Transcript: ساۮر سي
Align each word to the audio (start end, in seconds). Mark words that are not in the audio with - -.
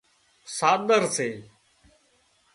ساۮر 0.57 1.03
سي 1.15 1.29